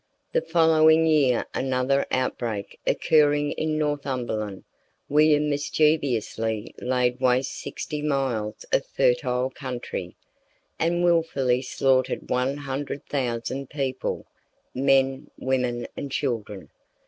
The 0.31 0.41
following 0.41 1.05
year 1.05 1.45
another 1.53 2.07
outbreak 2.09 2.79
occurring 2.87 3.51
in 3.51 3.77
Northumberland, 3.77 4.63
William 5.07 5.47
mischievously 5.47 6.73
laid 6.79 7.19
waste 7.19 7.51
sixty 7.55 8.01
miles 8.01 8.65
of 8.73 8.83
fertile 8.87 9.51
country, 9.51 10.15
and 10.79 11.03
wilfully 11.03 11.61
slaughtered 11.61 12.31
one 12.31 12.57
hundred 12.57 13.05
thousand 13.05 13.69
people, 13.69 14.25
men, 14.73 15.29
women, 15.37 15.85
and 15.95 16.11
children. 16.11 16.71